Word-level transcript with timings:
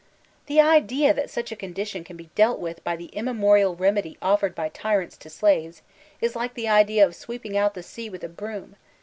The 0.47 0.59
idea 0.59 1.13
that 1.13 1.29
such 1.29 1.51
a 1.51 1.55
condition 1.55 2.03
can 2.03 2.17
be 2.17 2.31
dealt 2.33 2.57
with 2.59 2.83
by 2.83 2.95
the 2.95 3.11
unmemorial 3.15 3.75
remedy 3.75 4.17
offered 4.19 4.55
by 4.55 4.69
tyrants 4.69 5.15
to 5.17 5.29
slaves, 5.29 5.83
is 6.19 6.35
like 6.35 6.55
the 6.55 6.67
idea 6.67 7.05
of 7.05 7.15
sweeping 7.15 7.55
out 7.55 7.75
the 7.75 7.83
sea 7.83 8.09
with 8.09 8.23
a 8.23 8.29
broom. 8.29 8.77